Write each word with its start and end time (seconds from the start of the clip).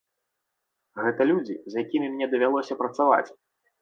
Гэта 1.03 1.27
людзі, 1.31 1.55
з 1.73 1.85
якімі 1.85 2.07
мне 2.15 2.29
давялося 2.33 2.79
працаваць. 2.81 3.27